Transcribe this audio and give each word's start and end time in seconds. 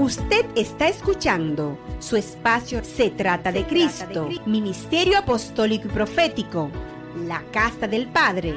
Usted 0.00 0.46
está 0.56 0.88
escuchando 0.88 1.78
su 1.98 2.16
espacio 2.16 2.82
Se 2.82 3.10
trata 3.10 3.52
de 3.52 3.66
Cristo, 3.66 4.30
Ministerio 4.46 5.18
Apostólico 5.18 5.88
y 5.88 5.90
Profético, 5.90 6.70
la 7.26 7.42
Casa 7.52 7.86
del 7.86 8.08
Padre 8.08 8.54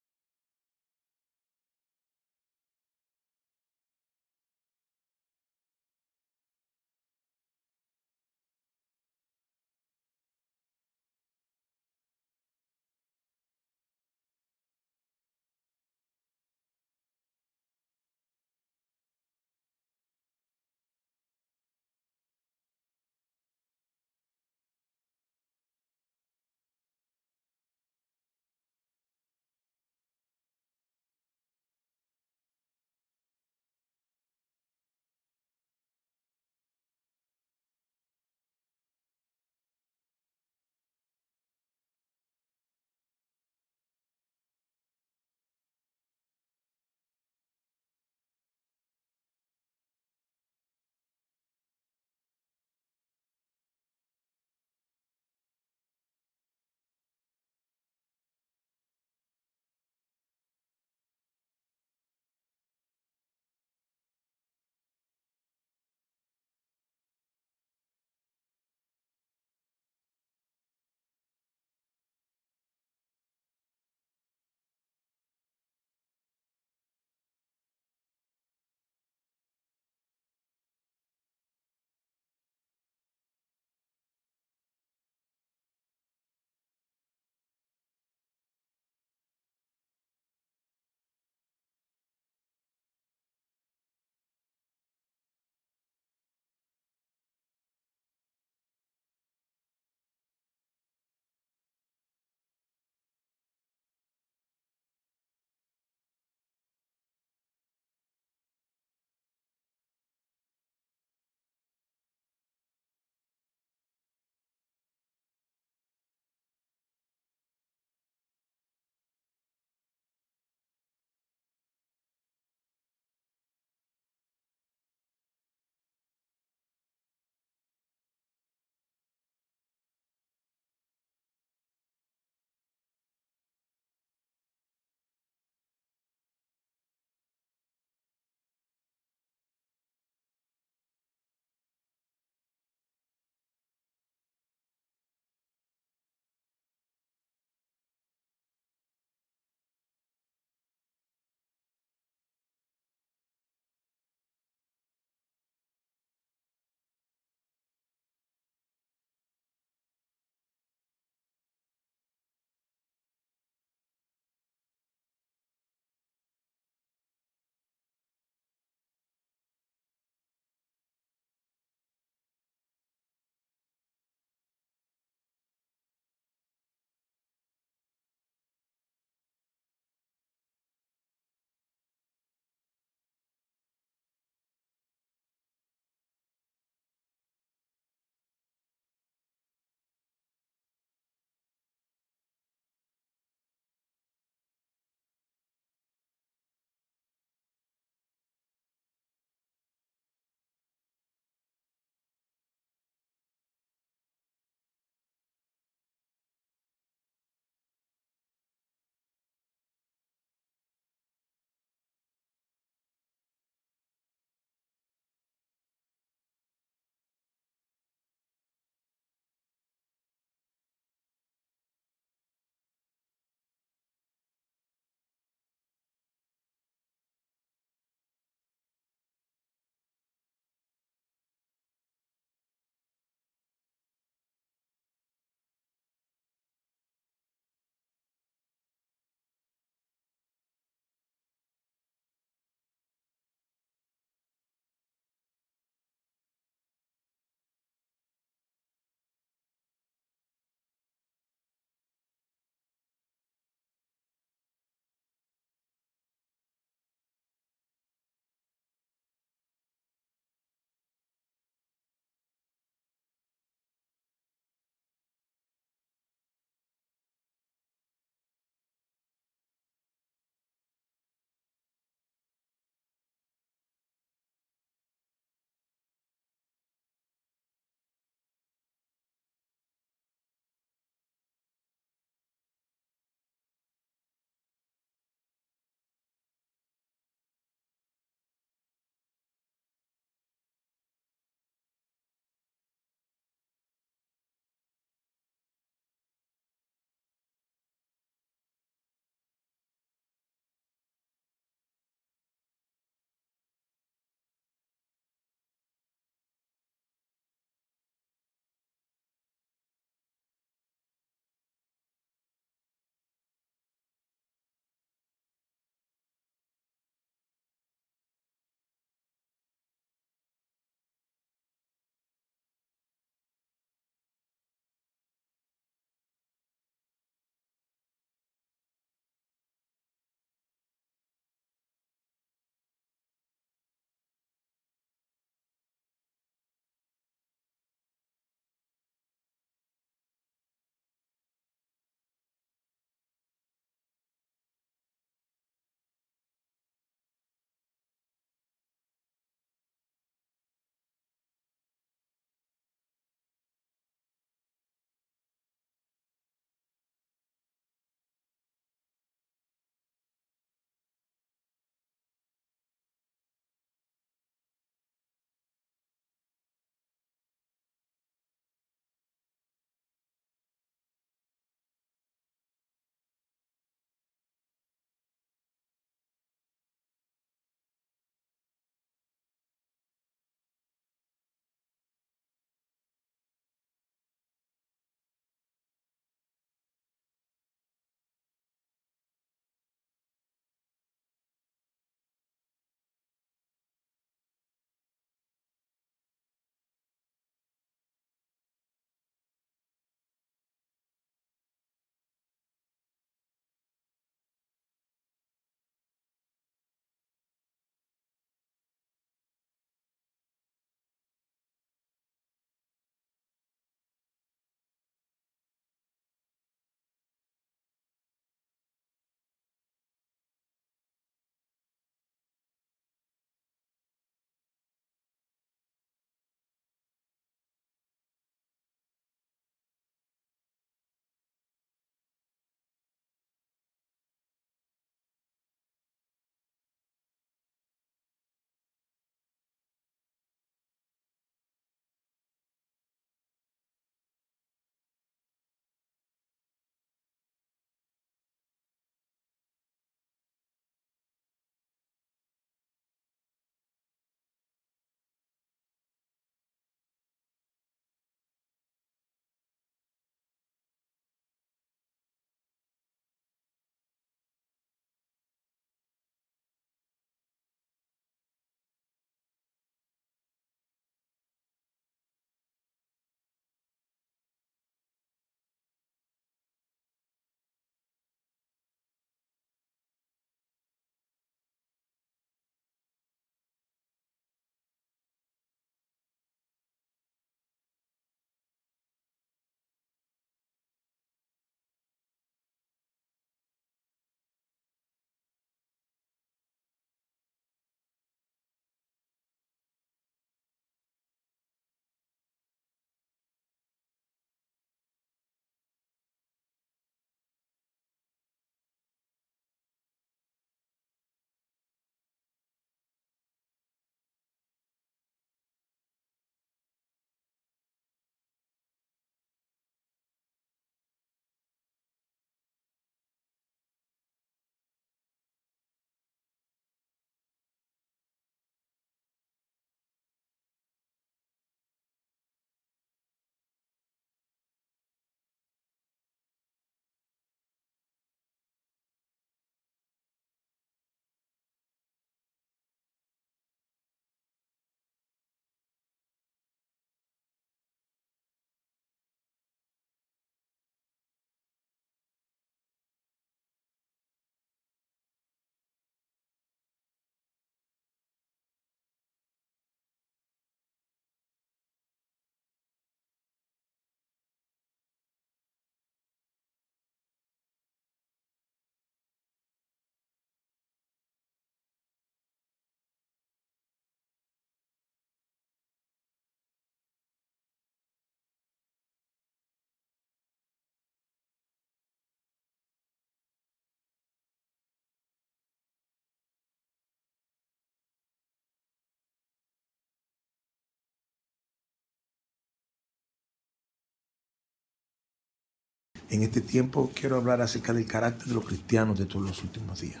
En 596.10 596.22
este 596.22 596.40
tiempo 596.40 596.90
quiero 596.94 597.16
hablar 597.16 597.40
acerca 597.40 597.72
del 597.72 597.86
carácter 597.86 598.28
de 598.28 598.34
los 598.34 598.44
cristianos 598.44 598.98
de 598.98 599.06
todos 599.06 599.26
los 599.26 599.42
últimos 599.42 599.80
días. 599.80 600.00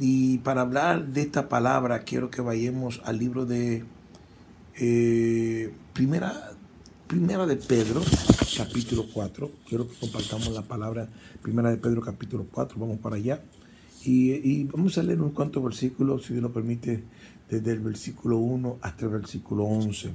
y 0.00 0.38
para 0.38 0.62
hablar 0.62 1.06
de 1.06 1.22
esta 1.22 1.48
palabra 1.48 2.00
quiero 2.00 2.30
que 2.30 2.40
vayamos 2.40 3.00
al 3.04 3.18
libro 3.18 3.46
de 3.46 3.84
eh, 4.78 5.72
primera, 5.94 6.52
primera 7.06 7.46
de 7.46 7.56
Pedro, 7.56 8.02
capítulo 8.58 9.06
4. 9.10 9.50
Quiero 9.66 9.88
que 9.88 9.94
compartamos 9.94 10.48
la 10.48 10.62
palabra 10.62 11.08
Primera 11.40 11.70
de 11.70 11.78
Pedro, 11.78 12.02
capítulo 12.02 12.46
4. 12.52 12.78
Vamos 12.78 12.98
para 12.98 13.16
allá. 13.16 13.40
Y, 14.04 14.64
vamos 14.64 14.98
a 14.98 15.02
leer 15.02 15.20
unos 15.20 15.32
cuantos 15.32 15.64
versículos, 15.64 16.26
si 16.26 16.34
Dios 16.34 16.42
lo 16.42 16.52
permite, 16.52 17.02
desde 17.48 17.72
el 17.72 17.80
versículo 17.80 18.36
1 18.36 18.78
hasta 18.82 19.06
el 19.06 19.12
versículo 19.12 19.64
11. 19.64 20.10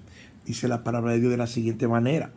Dice 0.46 0.68
la 0.68 0.84
palabra 0.84 1.14
de 1.14 1.20
Dios 1.20 1.32
de 1.32 1.38
la 1.38 1.48
siguiente 1.48 1.88
manera. 1.88 2.32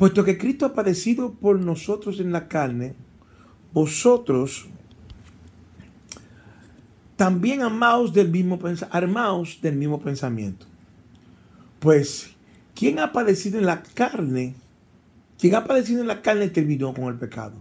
Puesto 0.00 0.24
que 0.24 0.38
Cristo 0.38 0.64
ha 0.64 0.72
padecido 0.72 1.34
por 1.34 1.60
nosotros 1.60 2.20
en 2.20 2.32
la 2.32 2.48
carne, 2.48 2.94
vosotros 3.74 4.66
también 7.16 7.60
amaos 7.60 8.14
del 8.14 8.30
mismo 8.30 8.58
armaos 8.92 9.58
del 9.60 9.76
mismo 9.76 10.00
pensamiento. 10.00 10.64
Pues, 11.80 12.30
¿quién 12.74 12.98
ha 12.98 13.12
padecido 13.12 13.58
en 13.58 13.66
la 13.66 13.82
carne? 13.82 14.54
Quien 15.38 15.54
ha 15.54 15.66
padecido 15.66 16.00
en 16.00 16.06
la 16.06 16.22
carne 16.22 16.48
terminó 16.48 16.94
con 16.94 17.04
el 17.04 17.16
pecado. 17.16 17.56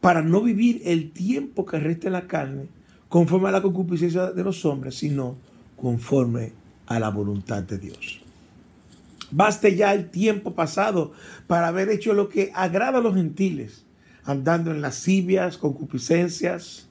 Para 0.00 0.20
no 0.20 0.42
vivir 0.42 0.82
el 0.84 1.12
tiempo 1.12 1.64
que 1.64 1.78
resta 1.78 2.08
en 2.08 2.14
la 2.14 2.26
carne, 2.26 2.66
conforme 3.08 3.50
a 3.50 3.52
la 3.52 3.62
concupiscencia 3.62 4.32
de 4.32 4.42
los 4.42 4.64
hombres, 4.64 4.96
sino 4.96 5.36
conforme 5.76 6.54
a 6.86 6.98
la 6.98 7.10
voluntad 7.10 7.62
de 7.62 7.78
Dios. 7.78 8.21
Baste 9.32 9.76
ya 9.76 9.94
el 9.94 10.10
tiempo 10.10 10.54
pasado 10.54 11.12
para 11.46 11.68
haber 11.68 11.88
hecho 11.88 12.12
lo 12.12 12.28
que 12.28 12.52
agrada 12.54 12.98
a 12.98 13.00
los 13.00 13.14
gentiles, 13.14 13.86
andando 14.24 14.70
en 14.70 14.82
lascivias, 14.82 15.56
concupiscencias, 15.56 16.88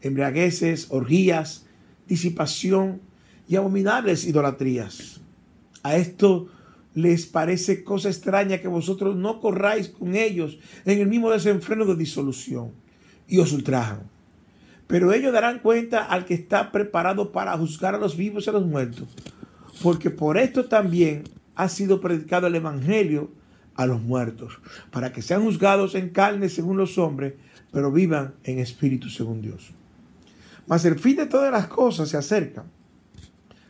embriagueces, 0.00 0.86
orgías, 0.88 1.66
disipación 2.08 3.02
y 3.46 3.56
abominables 3.56 4.24
idolatrías. 4.24 5.20
A 5.82 5.96
esto 5.96 6.48
les 6.94 7.26
parece 7.26 7.84
cosa 7.84 8.08
extraña 8.08 8.58
que 8.58 8.68
vosotros 8.68 9.14
no 9.16 9.38
corráis 9.40 9.90
con 9.90 10.16
ellos 10.16 10.58
en 10.86 10.98
el 10.98 11.08
mismo 11.08 11.30
desenfreno 11.30 11.84
de 11.84 11.96
disolución 11.96 12.72
y 13.28 13.38
os 13.38 13.52
ultrajan. 13.52 14.10
Pero 14.86 15.12
ellos 15.12 15.32
darán 15.34 15.58
cuenta 15.58 16.04
al 16.04 16.24
que 16.24 16.34
está 16.34 16.72
preparado 16.72 17.32
para 17.32 17.56
juzgar 17.58 17.94
a 17.94 17.98
los 17.98 18.16
vivos 18.16 18.46
y 18.46 18.50
a 18.50 18.54
los 18.54 18.66
muertos, 18.66 19.08
porque 19.82 20.08
por 20.08 20.38
esto 20.38 20.64
también 20.64 21.24
ha 21.54 21.68
sido 21.68 22.00
predicado 22.00 22.46
el 22.46 22.54
Evangelio 22.54 23.30
a 23.74 23.86
los 23.86 24.02
muertos, 24.02 24.58
para 24.90 25.12
que 25.12 25.22
sean 25.22 25.42
juzgados 25.42 25.94
en 25.94 26.10
carne 26.10 26.48
según 26.48 26.76
los 26.76 26.98
hombres, 26.98 27.34
pero 27.70 27.90
vivan 27.90 28.34
en 28.44 28.58
espíritu 28.58 29.08
según 29.08 29.40
Dios. 29.40 29.70
Mas 30.66 30.84
el 30.84 30.98
fin 30.98 31.16
de 31.16 31.26
todas 31.26 31.50
las 31.50 31.66
cosas 31.66 32.08
se 32.08 32.16
acerca. 32.16 32.64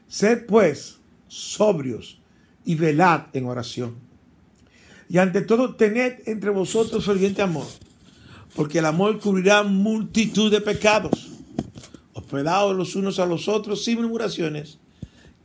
Sed 0.08 0.46
pues 0.46 0.98
sobrios 1.28 2.20
y 2.64 2.74
velad 2.74 3.26
en 3.32 3.46
oración. 3.46 3.94
Y 5.08 5.18
ante 5.18 5.42
todo 5.42 5.74
tened 5.74 6.20
entre 6.26 6.50
vosotros 6.50 7.04
ferviente 7.04 7.42
amor, 7.42 7.66
porque 8.54 8.80
el 8.80 8.86
amor 8.86 9.20
cubrirá 9.20 9.62
multitud 9.62 10.50
de 10.50 10.60
pecados. 10.60 11.30
Hospedados 12.12 12.76
los 12.76 12.96
unos 12.96 13.18
a 13.18 13.26
los 13.26 13.48
otros 13.48 13.84
sin 13.84 14.00
murmuraciones 14.00 14.78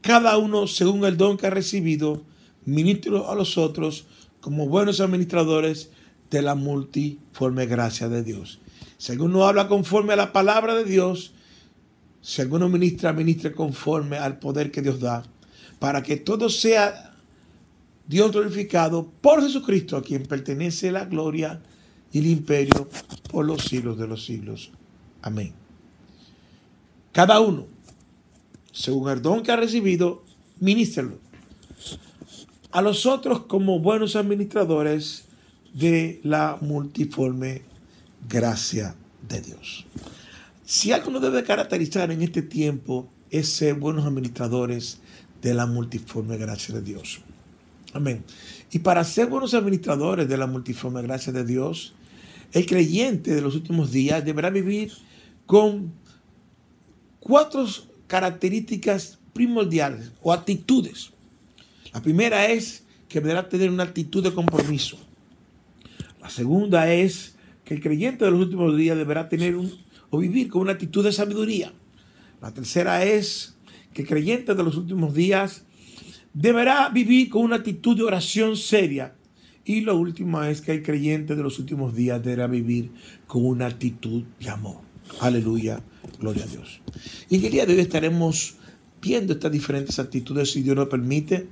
cada 0.08 0.38
uno 0.38 0.68
según 0.68 1.04
el 1.04 1.18
don 1.18 1.36
que 1.36 1.48
ha 1.48 1.50
recibido, 1.50 2.24
ministro 2.64 3.30
a 3.30 3.36
los 3.36 3.58
otros 3.58 4.06
como 4.40 4.70
buenos 4.70 5.02
administradores 5.02 5.90
de 6.32 6.42
la 6.42 6.56
multiforme 6.56 7.66
gracia 7.66 8.08
de 8.08 8.24
Dios. 8.24 8.60
Si 8.98 9.12
alguno 9.12 9.46
habla 9.46 9.68
conforme 9.68 10.14
a 10.14 10.16
la 10.16 10.32
palabra 10.32 10.76
de 10.76 10.86
Dios, 10.86 11.34
si 12.22 12.42
alguno 12.42 12.70
ministra, 12.70 13.12
ministre 13.12 13.52
conforme 13.52 14.18
al 14.18 14.40
poder 14.40 14.72
que 14.72 14.82
Dios 14.82 15.02
da, 15.02 15.24
para 15.78 16.02
que 16.04 16.16
todo 16.16 16.50
sea 16.50 17.14
Dios 18.08 18.32
glorificado 18.32 19.12
por 19.20 19.44
Jesucristo, 19.44 19.98
a 19.98 20.04
quien 20.04 20.26
pertenece 20.26 20.90
la 20.90 21.04
gloria 21.04 21.60
y 22.14 22.20
el 22.20 22.28
imperio 22.28 22.88
por 23.30 23.46
los 23.46 23.66
siglos 23.66 23.98
de 23.98 24.08
los 24.08 24.24
siglos. 24.24 24.72
Amén. 25.22 25.52
Cada 27.12 27.42
uno 27.42 27.76
según 28.78 29.10
el 29.10 29.24
don 29.24 29.42
que 29.42 29.52
ha 29.52 29.56
recibido, 29.56 30.24
ministrelo. 30.60 31.18
A 32.72 32.84
los 32.84 33.08
otros 33.08 33.46
como 33.46 33.80
buenos 33.80 34.16
administradores 34.16 35.26
de 35.74 36.20
la 36.24 36.60
multiforme 36.62 37.64
gracia 38.30 38.96
de 39.28 39.42
Dios. 39.42 39.86
Si 40.64 40.92
algo 40.92 41.10
nos 41.10 41.24
debe 41.24 41.44
caracterizar 41.44 42.12
en 42.12 42.22
este 42.22 42.44
tiempo 42.44 43.10
es 43.32 43.50
ser 43.50 43.74
buenos 43.74 44.06
administradores 44.06 45.00
de 45.42 45.56
la 45.56 45.66
multiforme 45.66 46.38
gracia 46.38 46.76
de 46.76 46.82
Dios. 46.82 47.22
Amén. 47.94 48.24
Y 48.72 48.80
para 48.80 49.04
ser 49.04 49.26
buenos 49.26 49.56
administradores 49.56 50.30
de 50.30 50.38
la 50.38 50.46
multiforme 50.46 51.02
gracia 51.02 51.34
de 51.34 51.46
Dios, 51.46 51.96
el 52.52 52.68
creyente 52.68 53.34
de 53.34 53.42
los 53.42 53.56
últimos 53.56 53.92
días 53.92 54.24
deberá 54.24 54.52
vivir 54.52 54.92
con 55.48 55.94
cuatro 57.20 57.66
características 58.08 59.20
primordiales 59.34 60.12
o 60.22 60.34
actitudes. 60.34 61.12
La 61.94 62.02
primera 62.02 62.48
es 62.48 62.84
que 63.08 63.22
deberá 63.22 63.48
tener 63.50 63.70
una 63.70 63.84
actitud 63.84 64.24
de 64.24 64.34
compromiso. 64.34 64.98
La 66.22 66.30
segunda 66.30 66.92
es 66.92 67.36
que 67.64 67.74
el 67.76 67.82
creyente 67.82 68.26
de 68.26 68.32
los 68.32 68.42
últimos 68.42 68.76
días 68.76 68.98
deberá 68.98 69.30
tener 69.30 69.56
un, 69.56 69.72
o 70.10 70.20
vivir 70.20 70.50
con 70.50 70.62
una 70.62 70.74
actitud 70.74 71.04
de 71.04 71.12
sabiduría. 71.12 71.74
La 72.42 72.54
tercera 72.54 73.04
es 73.04 73.56
que 73.94 74.04
el 74.04 74.08
creyente 74.08 74.56
de 74.56 74.64
los 74.64 74.78
últimos 74.78 75.14
días 75.14 75.64
deberá 76.34 76.90
vivir 76.90 77.30
con 77.30 77.44
una 77.44 77.58
actitud 77.58 77.98
de 77.98 78.04
oración 78.04 78.58
seria. 78.58 79.16
Y 79.66 79.82
lo 79.82 79.98
último 79.98 80.44
es 80.44 80.62
que 80.62 80.72
el 80.72 80.84
creyente 80.84 81.36
de 81.36 81.44
los 81.44 81.60
últimos 81.60 81.96
días 81.96 82.24
deberá 82.24 82.48
vivir 82.48 82.92
con 83.26 83.46
una 83.46 83.66
actitud 83.66 84.24
de 84.40 84.50
amor. 84.50 84.78
Aleluya. 85.20 85.82
Gloria 86.20 86.44
a 86.44 86.48
Dios. 86.48 86.82
Y 87.30 87.46
el 87.46 87.52
día 87.52 87.66
de 87.66 87.74
hoy 87.74 87.80
estaremos 87.80 88.56
viendo 89.02 89.34
estas 89.34 89.52
diferentes 89.52 90.00
actitudes, 90.00 90.52
si 90.52 90.62
Dios 90.62 90.76
nos 90.76 90.88
permite. 90.88 91.48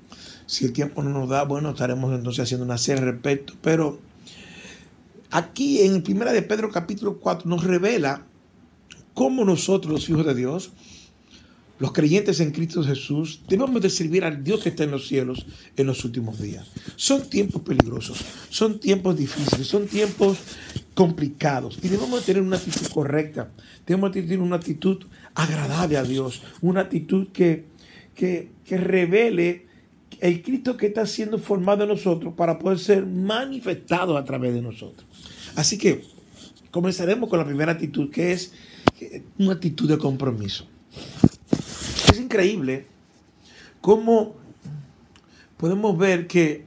Si 0.48 0.66
el 0.66 0.74
tiempo 0.74 1.04
no 1.04 1.10
nos 1.10 1.30
da, 1.30 1.44
bueno, 1.44 1.72
estaremos 1.72 2.14
entonces 2.14 2.44
haciendo 2.44 2.66
una 2.66 2.78
serie 2.78 3.04
respecto. 3.04 3.54
Pero 3.62 4.00
aquí 5.32 5.82
en 5.82 6.02
Primera 6.04 6.34
de 6.34 6.42
Pedro 6.42 6.72
capítulo 6.72 7.18
4 7.20 7.50
nos 7.50 7.64
revela 7.64 8.26
cómo 9.14 9.46
nosotros, 9.46 9.92
los 9.92 10.10
hijos 10.10 10.26
de 10.26 10.36
Dios, 10.36 10.72
los 11.78 11.92
creyentes 11.92 12.40
en 12.40 12.52
Cristo 12.52 12.84
Jesús, 12.84 13.42
debemos 13.50 13.82
de 13.82 13.90
servir 13.90 14.24
al 14.24 14.44
Dios 14.44 14.62
que 14.62 14.70
está 14.70 14.86
en 14.86 14.92
los 14.92 15.08
cielos 15.08 15.46
en 15.76 15.88
los 15.88 16.06
últimos 16.06 16.40
días. 16.42 16.68
Son 16.96 17.30
tiempos 17.30 17.64
peligrosos, 17.64 18.18
son 18.50 18.80
tiempos 18.80 19.18
difíciles, 19.18 19.68
son 19.68 19.88
tiempos 19.88 20.38
complicados 20.94 21.78
y 21.84 21.90
debemos 21.90 22.22
de 22.22 22.26
tener 22.26 22.42
una 22.42 22.56
actitud 22.56 22.88
correcta, 22.88 23.52
debemos 23.86 24.14
de 24.14 24.22
tener 24.22 24.40
una 24.40 24.56
actitud 24.56 25.04
agradable 25.34 25.98
a 25.98 26.04
Dios, 26.04 26.42
una 26.62 26.82
actitud 26.82 27.28
que, 27.34 27.66
que, 28.16 28.50
que 28.64 28.78
revele 28.78 29.66
el 30.22 30.42
Cristo 30.42 30.78
que 30.78 30.88
está 30.88 31.06
siendo 31.06 31.40
formado 31.40 31.84
en 31.84 31.90
nosotros 31.90 32.34
para 32.36 32.58
poder 32.58 32.80
ser 32.80 33.06
manifestado 33.06 34.16
a 34.16 34.24
través 34.24 34.54
de 34.54 34.62
nosotros. 34.62 35.06
Así 35.58 35.78
que 35.78 36.04
comenzaremos 36.72 37.30
con 37.30 37.38
la 37.38 37.46
primera 37.46 37.74
actitud, 37.74 38.10
que 38.10 38.32
es 38.32 38.54
una 39.38 39.54
actitud 39.54 39.90
de 39.90 39.98
compromiso 39.98 40.68
increíble 42.36 42.88
cómo 43.80 44.36
podemos 45.58 45.98
ver 45.98 46.28
que 46.28 46.66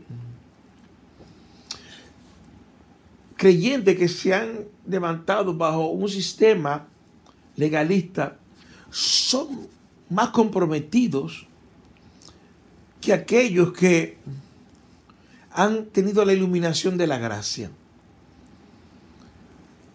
creyentes 3.37 3.98
que 3.98 4.09
se 4.09 4.35
han 4.35 4.64
levantado 4.87 5.54
bajo 5.54 5.88
un 5.88 6.09
sistema 6.09 6.87
legalista 7.57 8.38
son 8.90 9.68
más 10.09 10.31
comprometidos 10.31 11.46
que 13.00 13.12
aquellos 13.12 13.72
que 13.72 14.16
han 15.52 15.87
tenido 15.87 16.24
la 16.24 16.33
iluminación 16.33 16.96
de 16.96 17.07
la 17.07 17.18
gracia. 17.18 17.70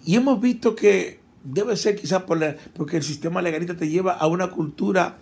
Y 0.06 0.16
hemos 0.16 0.40
visto 0.40 0.76
que 0.76 1.20
debe 1.44 1.76
ser 1.76 1.96
quizás 1.96 2.24
por 2.24 2.40
porque 2.76 2.98
el 2.98 3.04
sistema 3.04 3.42
legalista 3.42 3.76
te 3.76 3.90
lleva 3.90 4.14
a 4.14 4.28
una 4.28 4.50
cultura 4.52 5.18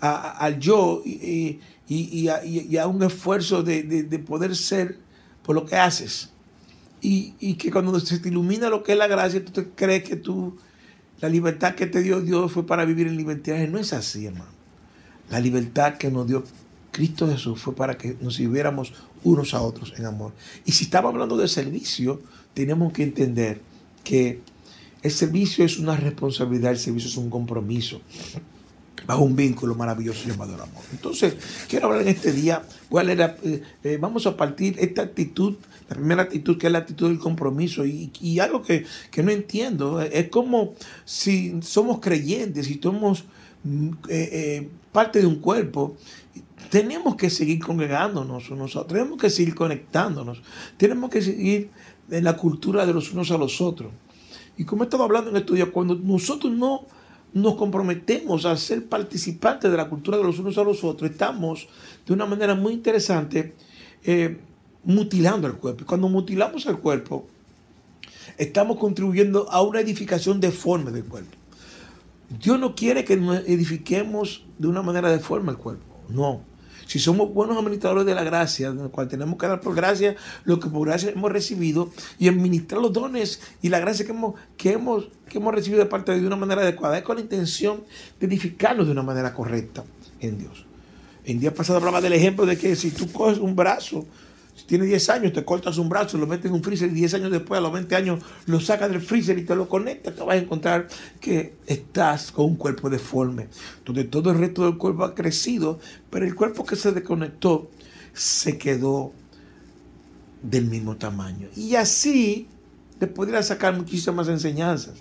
al 0.00 0.58
yo 0.58 1.02
y, 1.04 1.60
a, 2.78 2.86
un 2.86 3.02
esfuerzo 3.02 3.62
de, 3.62 4.24
poder 4.26 4.56
ser 4.56 4.98
por 5.42 5.54
lo 5.54 5.66
que 5.66 5.76
haces. 5.76 6.30
Y, 7.00 7.54
que 7.54 7.70
cuando 7.70 7.98
se 8.00 8.18
te 8.18 8.28
ilumina 8.28 8.68
lo 8.70 8.82
que 8.82 8.92
es 8.92 8.98
la 8.98 9.06
gracia, 9.06 9.44
tú 9.44 9.52
te 9.52 9.68
crees 9.70 10.04
que 10.04 10.16
tú, 10.16 10.56
la 11.20 11.28
libertad 11.28 11.74
que 11.74 11.86
te 11.86 12.02
dio 12.02 12.20
Dios 12.20 12.52
fue 12.52 12.66
para 12.66 12.84
vivir 12.84 13.06
en 13.06 13.16
libertad. 13.16 13.56
No 13.68 13.78
es 13.78 13.92
así, 13.92 14.26
hermano. 14.26 14.52
La 15.30 15.40
libertad 15.40 15.94
que 15.94 16.10
nos 16.10 16.26
dio 16.26 16.44
Cristo 16.90 17.28
Jesús 17.28 17.60
fue 17.60 17.74
para 17.74 17.96
que 17.96 18.16
nos 18.20 18.36
sirviéramos 18.36 18.92
unos 19.22 19.54
a 19.54 19.60
otros 19.60 19.94
en 19.96 20.06
amor. 20.06 20.32
Y 20.64 20.72
si 20.72 20.84
estamos 20.84 21.12
hablando 21.12 21.36
de 21.36 21.48
servicio, 21.48 22.22
tenemos 22.52 22.92
que 22.92 23.02
entender 23.02 23.60
que 24.04 24.40
el 25.02 25.10
servicio 25.10 25.64
es 25.64 25.78
una 25.78 25.96
responsabilidad, 25.96 26.72
el 26.72 26.78
servicio 26.78 27.10
es 27.10 27.16
un 27.16 27.30
compromiso 27.30 28.00
bajo 29.06 29.22
un 29.22 29.36
vínculo 29.36 29.74
maravilloso 29.74 30.28
llamado 30.28 30.54
el 30.54 30.60
amor. 30.60 30.82
Entonces, 30.92 31.36
quiero 31.68 31.86
hablar 31.86 32.02
en 32.02 32.08
este 32.08 32.32
día, 32.32 32.62
voy 32.90 33.10
a 33.10 33.12
eh, 33.12 33.62
eh, 33.82 33.98
vamos 34.00 34.26
a 34.26 34.36
partir 34.36 34.76
esta 34.78 35.02
actitud, 35.02 35.54
la 35.88 35.96
primera 35.96 36.22
actitud 36.22 36.58
que 36.58 36.66
es 36.66 36.72
la 36.72 36.80
actitud 36.80 37.08
del 37.08 37.18
compromiso 37.18 37.84
y, 37.84 38.38
algo 38.38 38.62
que, 38.62 38.84
no 39.22 39.30
entiendo, 39.30 40.00
es 40.00 40.28
como 40.28 40.74
si 41.04 41.60
somos 41.62 42.00
creyentes 42.00 42.70
y 42.70 42.80
somos 42.82 43.24
mm, 43.64 43.90
eh, 44.08 44.68
parte 44.92 45.20
de 45.20 45.26
un 45.26 45.36
cuerpo 45.36 45.96
tenemos 46.70 47.14
que 47.14 47.30
seguir 47.30 47.60
congregándonos 47.62 48.50
nosotros, 48.50 48.88
tenemos 48.88 49.18
que 49.18 49.30
seguir 49.30 49.54
conectándonos, 49.54 50.42
tenemos 50.76 51.10
que 51.10 51.22
seguir 51.22 51.70
en 52.10 52.24
la 52.24 52.36
cultura 52.36 52.84
de 52.86 52.92
los 52.92 53.12
unos 53.12 53.30
a 53.30 53.38
los 53.38 53.60
otros. 53.60 53.92
Y 54.56 54.64
como 54.64 54.82
he 54.82 54.86
estado 54.86 55.04
hablando 55.04 55.30
en 55.30 55.36
estos 55.36 55.56
días, 55.56 55.68
cuando 55.72 55.94
nosotros 55.94 56.52
no 56.52 56.86
nos 57.34 57.56
comprometemos 57.56 58.46
a 58.46 58.56
ser 58.56 58.86
participantes 58.86 59.70
de 59.70 59.76
la 59.76 59.88
cultura 59.88 60.16
de 60.16 60.22
los 60.22 60.38
unos 60.38 60.56
a 60.56 60.62
los 60.62 60.84
otros, 60.84 61.10
estamos 61.10 61.68
de 62.06 62.12
una 62.12 62.26
manera 62.26 62.54
muy 62.54 62.72
interesante 62.72 63.54
eh, 64.04 64.38
mutilando 64.84 65.46
el 65.46 65.54
cuerpo. 65.54 65.84
Cuando 65.84 66.08
mutilamos 66.08 66.64
el 66.66 66.78
cuerpo, 66.78 67.26
estamos 68.38 68.78
contribuyendo 68.78 69.50
a 69.50 69.62
una 69.62 69.80
edificación 69.80 70.40
deforme 70.40 70.92
del 70.92 71.04
cuerpo. 71.04 71.36
Dios 72.40 72.58
no 72.58 72.74
quiere 72.74 73.04
que 73.04 73.16
nos 73.16 73.38
edifiquemos 73.38 74.44
de 74.58 74.68
una 74.68 74.82
manera 74.82 75.10
deforme 75.10 75.50
el 75.50 75.58
cuerpo. 75.58 75.84
No. 76.08 76.40
Si 76.86 76.98
somos 76.98 77.32
buenos 77.32 77.56
administradores 77.56 78.06
de 78.06 78.14
la 78.14 78.24
gracia, 78.24 78.68
en 78.68 78.80
el 78.80 78.90
cual 78.90 79.08
tenemos 79.08 79.38
que 79.38 79.46
dar 79.46 79.60
por 79.60 79.74
gracia 79.74 80.16
lo 80.44 80.60
que 80.60 80.68
por 80.68 80.86
gracia 80.86 81.10
hemos 81.10 81.30
recibido 81.32 81.90
y 82.18 82.28
administrar 82.28 82.80
los 82.80 82.92
dones 82.92 83.40
y 83.62 83.68
la 83.68 83.80
gracia 83.80 84.04
que 84.04 84.12
hemos, 84.12 84.34
que 84.56 84.72
hemos, 84.72 85.08
que 85.28 85.38
hemos 85.38 85.54
recibido 85.54 85.82
de 85.82 85.88
parte 85.88 86.12
de 86.12 86.20
de 86.20 86.26
una 86.26 86.36
manera 86.36 86.62
adecuada, 86.62 86.98
es 86.98 87.04
con 87.04 87.16
la 87.16 87.22
intención 87.22 87.84
de 88.18 88.26
edificarnos 88.26 88.86
de 88.86 88.92
una 88.92 89.02
manera 89.02 89.34
correcta 89.34 89.84
en 90.20 90.38
Dios. 90.38 90.64
En 91.24 91.40
día 91.40 91.54
pasado 91.54 91.78
hablaba 91.78 92.00
del 92.00 92.12
ejemplo 92.12 92.46
de 92.46 92.58
que 92.58 92.76
si 92.76 92.90
tú 92.90 93.10
coges 93.10 93.38
un 93.38 93.56
brazo 93.56 94.06
si 94.54 94.66
tienes 94.66 94.88
10 94.88 95.08
años, 95.10 95.32
te 95.32 95.44
cortas 95.44 95.78
un 95.78 95.88
brazo, 95.88 96.16
lo 96.16 96.26
metes 96.26 96.46
en 96.46 96.52
un 96.52 96.62
freezer 96.62 96.88
y 96.90 96.94
10 96.94 97.14
años 97.14 97.30
después, 97.32 97.58
a 97.58 97.60
los 97.60 97.72
20 97.72 97.96
años, 97.96 98.22
lo 98.46 98.60
sacas 98.60 98.90
del 98.90 99.00
freezer 99.00 99.38
y 99.38 99.44
te 99.44 99.56
lo 99.56 99.68
conectas, 99.68 100.14
te 100.14 100.22
vas 100.22 100.36
a 100.36 100.38
encontrar 100.38 100.88
que 101.20 101.54
estás 101.66 102.30
con 102.30 102.46
un 102.46 102.56
cuerpo 102.56 102.88
deforme, 102.88 103.48
donde 103.84 104.04
todo 104.04 104.30
el 104.30 104.38
resto 104.38 104.64
del 104.64 104.78
cuerpo 104.78 105.04
ha 105.04 105.14
crecido, 105.14 105.80
pero 106.10 106.24
el 106.24 106.34
cuerpo 106.34 106.64
que 106.64 106.76
se 106.76 106.92
desconectó 106.92 107.70
se 108.12 108.56
quedó 108.56 109.12
del 110.42 110.66
mismo 110.66 110.96
tamaño. 110.96 111.48
Y 111.56 111.74
así 111.74 112.48
te 112.98 113.06
podría 113.06 113.42
sacar 113.42 113.76
muchísimas 113.76 114.28
enseñanzas. 114.28 114.94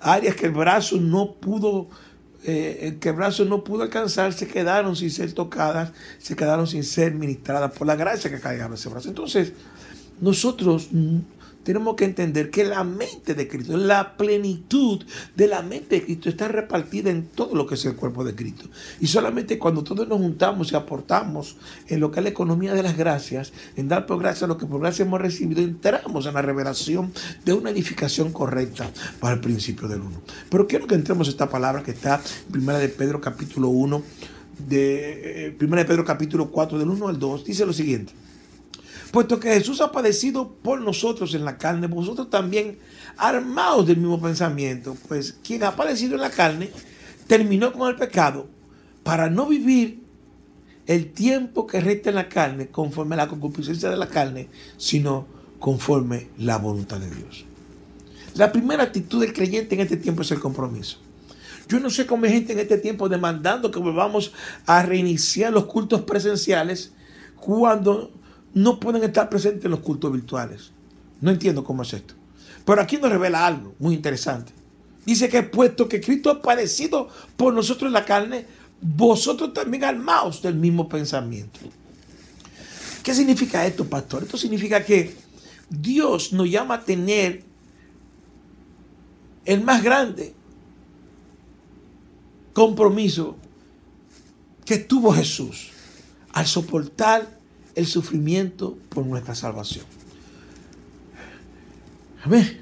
Áreas 0.00 0.34
que 0.34 0.46
el 0.46 0.52
brazo 0.52 0.96
no 0.96 1.34
pudo 1.34 1.88
eh, 2.44 2.78
el 2.82 2.98
que 2.98 3.10
el 3.10 3.16
brazo 3.16 3.44
no 3.44 3.64
pudo 3.64 3.82
alcanzar, 3.82 4.32
se 4.32 4.48
quedaron 4.48 4.96
sin 4.96 5.10
ser 5.10 5.32
tocadas, 5.32 5.92
se 6.18 6.36
quedaron 6.36 6.66
sin 6.66 6.84
ser 6.84 7.14
ministradas 7.14 7.72
por 7.72 7.86
la 7.86 7.96
gracia 7.96 8.30
que 8.30 8.40
caía 8.40 8.66
en 8.66 8.72
ese 8.72 8.88
brazo. 8.88 9.08
Entonces, 9.08 9.52
nosotros 10.20 10.88
tenemos 11.62 11.94
que 11.94 12.04
entender 12.04 12.50
que 12.50 12.64
la 12.64 12.84
mente 12.84 13.34
de 13.34 13.46
Cristo, 13.46 13.76
la 13.76 14.16
plenitud 14.16 15.04
de 15.36 15.46
la 15.46 15.62
mente 15.62 15.96
de 15.96 16.04
Cristo 16.04 16.28
está 16.28 16.48
repartida 16.48 17.10
en 17.10 17.26
todo 17.26 17.54
lo 17.54 17.66
que 17.66 17.74
es 17.74 17.84
el 17.84 17.96
cuerpo 17.96 18.24
de 18.24 18.34
Cristo. 18.34 18.68
Y 19.00 19.06
solamente 19.06 19.58
cuando 19.58 19.84
todos 19.84 20.08
nos 20.08 20.18
juntamos 20.18 20.72
y 20.72 20.76
aportamos 20.76 21.56
en 21.88 22.00
lo 22.00 22.10
que 22.10 22.20
es 22.20 22.24
la 22.24 22.30
economía 22.30 22.74
de 22.74 22.82
las 22.82 22.96
gracias, 22.96 23.52
en 23.76 23.88
dar 23.88 24.06
por 24.06 24.18
gracia 24.18 24.46
lo 24.46 24.56
que 24.56 24.66
por 24.66 24.80
gracia 24.80 25.04
hemos 25.04 25.20
recibido, 25.20 25.60
entramos 25.60 26.26
en 26.26 26.34
la 26.34 26.42
revelación 26.42 27.12
de 27.44 27.52
una 27.52 27.70
edificación 27.70 28.32
correcta 28.32 28.90
para 29.20 29.34
el 29.34 29.40
principio 29.40 29.88
del 29.88 30.00
uno. 30.00 30.22
Pero 30.48 30.66
quiero 30.66 30.86
que 30.86 30.94
entremos 30.94 31.28
esta 31.28 31.48
palabra 31.48 31.82
que 31.82 31.90
está 31.90 32.20
en 32.52 32.60
1 32.60 32.78
de 32.78 32.88
Pedro 32.88 33.20
capítulo 33.20 33.68
1, 33.68 34.02
de 34.68 35.56
1 35.60 35.74
eh, 35.74 35.78
de 35.78 35.84
Pedro 35.84 36.04
capítulo 36.04 36.50
4 36.50 36.78
del 36.78 36.88
1 36.88 37.08
al 37.08 37.18
2, 37.18 37.44
dice 37.44 37.66
lo 37.66 37.72
siguiente. 37.72 38.12
Puesto 39.10 39.40
que 39.40 39.52
Jesús 39.52 39.80
ha 39.80 39.90
padecido 39.90 40.52
por 40.62 40.80
nosotros 40.80 41.34
en 41.34 41.44
la 41.44 41.58
carne, 41.58 41.88
vosotros 41.88 42.30
también 42.30 42.78
armados 43.16 43.86
del 43.86 43.96
mismo 43.96 44.20
pensamiento, 44.20 44.96
pues 45.08 45.36
quien 45.42 45.64
ha 45.64 45.74
padecido 45.74 46.14
en 46.14 46.20
la 46.20 46.30
carne 46.30 46.70
terminó 47.26 47.72
con 47.72 47.88
el 47.88 47.96
pecado 47.96 48.48
para 49.02 49.28
no 49.28 49.46
vivir 49.46 50.02
el 50.86 51.12
tiempo 51.12 51.66
que 51.66 51.80
resta 51.80 52.10
en 52.10 52.16
la 52.16 52.28
carne 52.28 52.68
conforme 52.68 53.14
a 53.14 53.18
la 53.18 53.28
concupiscencia 53.28 53.90
de 53.90 53.96
la 53.96 54.08
carne, 54.08 54.48
sino 54.76 55.26
conforme 55.58 56.28
la 56.38 56.58
voluntad 56.58 56.98
de 56.98 57.10
Dios. 57.10 57.44
La 58.34 58.52
primera 58.52 58.84
actitud 58.84 59.20
del 59.20 59.32
creyente 59.32 59.74
en 59.74 59.80
este 59.82 59.96
tiempo 59.96 60.22
es 60.22 60.30
el 60.30 60.40
compromiso. 60.40 60.98
Yo 61.68 61.78
no 61.78 61.90
sé 61.90 62.06
cómo 62.06 62.24
hay 62.24 62.32
gente 62.32 62.52
en 62.52 62.60
este 62.60 62.78
tiempo 62.78 63.08
demandando 63.08 63.70
que 63.70 63.78
volvamos 63.78 64.32
a 64.66 64.82
reiniciar 64.82 65.52
los 65.52 65.66
cultos 65.66 66.02
presenciales 66.02 66.92
cuando 67.36 68.12
no 68.54 68.80
pueden 68.80 69.02
estar 69.04 69.28
presentes 69.28 69.64
en 69.64 69.70
los 69.70 69.80
cultos 69.80 70.12
virtuales. 70.12 70.70
No 71.20 71.30
entiendo 71.30 71.64
cómo 71.64 71.82
es 71.82 71.92
esto. 71.92 72.14
Pero 72.64 72.80
aquí 72.80 72.96
nos 72.96 73.10
revela 73.10 73.46
algo 73.46 73.74
muy 73.78 73.94
interesante. 73.94 74.52
Dice 75.04 75.28
que 75.28 75.42
puesto 75.42 75.88
que 75.88 76.00
Cristo 76.00 76.30
ha 76.30 76.42
padecido 76.42 77.08
por 77.36 77.54
nosotros 77.54 77.88
en 77.88 77.94
la 77.94 78.04
carne, 78.04 78.46
vosotros 78.80 79.52
también 79.52 79.84
armaos 79.84 80.42
del 80.42 80.54
mismo 80.54 80.88
pensamiento. 80.88 81.60
¿Qué 83.02 83.14
significa 83.14 83.66
esto, 83.66 83.84
pastor? 83.86 84.24
Esto 84.24 84.36
significa 84.36 84.84
que 84.84 85.14
Dios 85.68 86.32
nos 86.32 86.50
llama 86.50 86.74
a 86.74 86.84
tener 86.84 87.42
el 89.44 89.62
más 89.62 89.82
grande 89.82 90.34
compromiso 92.52 93.36
que 94.64 94.78
tuvo 94.78 95.12
Jesús 95.12 95.70
al 96.32 96.46
soportar 96.46 97.39
el 97.74 97.86
sufrimiento 97.86 98.76
por 98.88 99.06
nuestra 99.06 99.34
salvación. 99.34 99.84
Amén. 102.22 102.60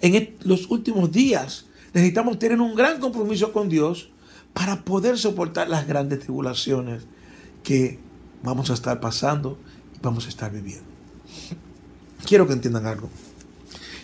En 0.00 0.36
los 0.42 0.70
últimos 0.70 1.10
días 1.12 1.66
necesitamos 1.92 2.38
tener 2.38 2.60
un 2.60 2.74
gran 2.74 3.00
compromiso 3.00 3.52
con 3.52 3.68
Dios 3.68 4.10
para 4.52 4.84
poder 4.84 5.18
soportar 5.18 5.68
las 5.68 5.86
grandes 5.86 6.20
tribulaciones 6.20 7.04
que 7.62 7.98
vamos 8.42 8.70
a 8.70 8.74
estar 8.74 9.00
pasando 9.00 9.58
y 9.96 9.98
vamos 10.02 10.26
a 10.26 10.28
estar 10.28 10.52
viviendo. 10.52 10.84
Quiero 12.26 12.46
que 12.46 12.52
entiendan 12.52 12.86
algo. 12.86 13.08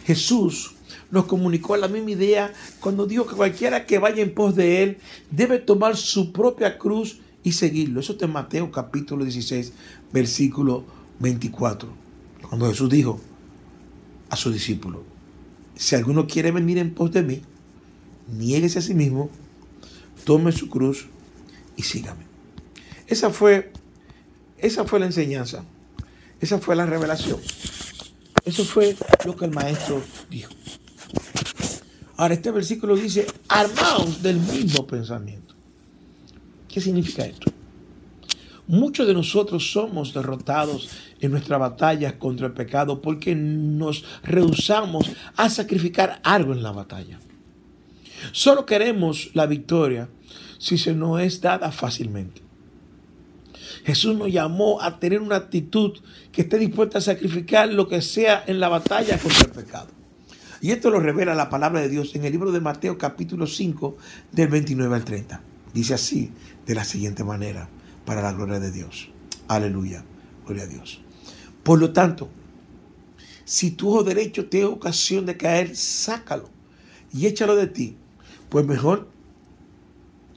Jesús 0.04 0.74
nos 1.10 1.26
comunicó 1.26 1.76
la 1.76 1.88
misma 1.88 2.12
idea 2.12 2.52
cuando 2.80 3.06
dijo 3.06 3.26
que 3.26 3.36
cualquiera 3.36 3.86
que 3.86 3.98
vaya 3.98 4.22
en 4.22 4.34
pos 4.34 4.54
de 4.54 4.82
Él 4.82 4.98
debe 5.30 5.58
tomar 5.58 5.96
su 5.96 6.32
propia 6.32 6.78
cruz 6.78 7.18
y 7.42 7.53
seguirlo. 7.53 8.00
Eso 8.00 8.12
está 8.12 8.26
en 8.26 8.33
Mateo 8.33 8.70
capítulo 8.70 9.24
16, 9.24 9.72
versículo 10.12 10.85
24. 11.20 11.88
Cuando 12.48 12.68
Jesús 12.68 12.90
dijo 12.90 13.20
a 14.29 14.37
su 14.37 14.53
discípulo, 14.53 15.05
si 15.74 15.96
alguno 15.96 16.26
quiere 16.26 16.50
venir 16.50 16.79
en 16.79 16.94
pos 16.94 17.12
de 17.12 17.22
mí, 17.22 17.42
niéguese 18.29 18.79
a 18.79 18.83
sí 18.83 18.94
mismo, 18.94 19.31
tome 20.24 20.53
su 20.53 20.68
cruz 20.68 21.07
y 21.76 21.83
sígame. 21.83 22.24
Esa 23.07 23.31
fue, 23.31 23.72
esa 24.59 24.85
fue 24.85 25.00
la 25.00 25.07
enseñanza. 25.07 25.64
Esa 26.40 26.59
fue 26.59 26.76
la 26.76 26.87
revelación. 26.87 27.38
Eso 28.44 28.64
fue 28.64 28.96
lo 29.26 29.37
que 29.37 29.44
el 29.44 29.50
maestro 29.50 30.03
dijo. 30.31 30.53
Ahora, 32.16 32.35
este 32.35 32.50
versículo 32.50 32.96
dice, 32.96 33.26
armaos 33.48 34.22
del 34.22 34.38
mismo 34.38 34.87
pensamiento. 34.87 35.49
¿Qué 36.72 36.80
significa 36.80 37.24
esto? 37.24 37.50
Muchos 38.68 39.06
de 39.06 39.14
nosotros 39.14 39.72
somos 39.72 40.14
derrotados 40.14 40.88
en 41.20 41.33
nuestra 41.33 41.59
batalla 41.59 42.18
contra 42.18 42.46
el 42.46 42.52
pecado 42.52 43.02
porque 43.02 43.35
nos 43.35 44.04
rehusamos 44.22 45.11
a 45.37 45.50
sacrificar 45.50 46.20
algo 46.22 46.52
en 46.52 46.62
la 46.62 46.70
batalla. 46.70 47.18
Solo 48.30 48.66
queremos 48.66 49.30
la 49.35 49.46
victoria 49.46 50.09
si 50.59 50.78
se 50.78 50.94
nos 50.94 51.20
es 51.20 51.40
dada 51.40 51.72
fácilmente. 51.72 52.42
Jesús 53.85 54.16
nos 54.16 54.30
llamó 54.30 54.80
a 54.80 55.00
tener 55.00 55.20
una 55.20 55.37
actitud 55.37 55.98
que 56.30 56.42
esté 56.42 56.59
dispuesta 56.59 56.98
a 56.98 57.00
sacrificar 57.02 57.72
lo 57.72 57.88
que 57.88 58.02
sea 58.02 58.44
en 58.46 58.61
la 58.61 58.68
batalla 58.68 59.18
contra 59.18 59.46
el 59.46 59.50
pecado. 59.50 59.88
Y 60.61 60.70
esto 60.70 60.90
lo 60.90 61.00
revela 61.00 61.35
la 61.35 61.48
palabra 61.48 61.80
de 61.80 61.88
Dios 61.88 62.14
en 62.14 62.24
el 62.24 62.33
libro 62.33 62.52
de 62.52 62.61
Mateo 62.61 62.98
capítulo 62.98 63.46
5 63.46 63.96
del 64.30 64.48
29 64.48 64.94
al 64.94 65.04
30. 65.04 65.42
Dice 65.72 65.94
así, 65.94 66.30
de 66.70 66.76
la 66.76 66.85
siguiente 66.85 67.24
manera, 67.24 67.68
para 68.04 68.22
la 68.22 68.33
gloria 68.33 68.61
de 68.61 68.70
Dios. 68.70 69.09
Aleluya, 69.48 70.04
gloria 70.44 70.62
a 70.62 70.66
Dios. 70.68 71.00
Por 71.64 71.80
lo 71.80 71.92
tanto, 71.92 72.28
si 73.44 73.72
tu 73.72 73.88
ojo 73.88 74.04
derecho 74.04 74.48
te 74.48 74.61
da 74.61 74.68
ocasión 74.68 75.26
de 75.26 75.37
caer, 75.37 75.74
sácalo 75.74 76.48
y 77.12 77.26
échalo 77.26 77.56
de 77.56 77.66
ti. 77.66 77.96
Pues 78.48 78.64
mejor 78.66 79.09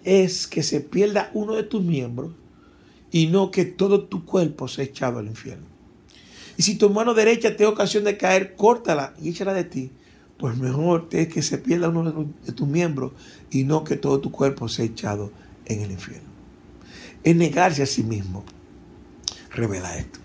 es 0.03 0.47
que 0.47 0.63
se 0.63 0.81
pierda 0.81 1.29
uno 1.35 1.53
de 1.53 1.61
tus 1.61 1.83
miembros 1.83 2.31
y 3.11 3.27
no 3.27 3.51
que 3.51 3.65
todo 3.65 4.05
tu 4.05 4.25
cuerpo 4.25 4.67
sea 4.67 4.85
echado 4.85 5.19
al 5.19 5.27
infierno. 5.27 5.67
Y 6.57 6.63
si 6.63 6.79
tu 6.79 6.89
mano 6.89 7.13
derecha 7.13 7.55
te 7.55 7.67
ocasión 7.67 8.05
de 8.05 8.17
caer, 8.17 8.55
córtala 8.55 9.13
y 9.21 9.29
échala 9.29 9.53
de 9.53 9.65
ti. 9.65 9.91
Pues 10.39 10.57
mejor 10.57 11.09
es 11.11 11.27
que 11.27 11.43
se 11.43 11.59
pierda 11.59 11.89
uno 11.89 12.25
de 12.43 12.53
tus 12.53 12.67
miembros 12.67 13.11
y 13.51 13.65
no 13.65 13.83
que 13.83 13.97
todo 13.97 14.19
tu 14.19 14.31
cuerpo 14.31 14.67
sea 14.67 14.85
echado 14.85 15.31
en 15.65 15.81
el 15.81 15.91
infierno. 15.91 16.29
Es 17.23 17.35
negarse 17.35 17.83
a 17.83 17.85
sí 17.85 18.03
mismo. 18.03 18.43
Revela 19.51 19.97
esto. 19.97 20.19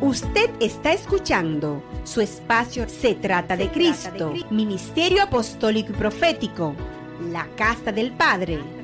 Usted 0.00 0.50
está 0.58 0.92
escuchando 0.92 1.80
su 2.02 2.20
espacio 2.20 2.88
Se 2.88 3.14
trata 3.14 3.56
de 3.56 3.70
Cristo, 3.70 4.34
Ministerio 4.50 5.22
Apostólico 5.22 5.92
y 5.92 5.96
Profético, 5.96 6.74
la 7.30 7.46
Casa 7.56 7.92
del 7.92 8.10
Padre. 8.10 8.81